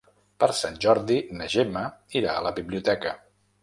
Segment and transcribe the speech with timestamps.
[0.43, 1.87] Per Sant Jordi na Gemma
[2.23, 3.19] irà a la biblioteca.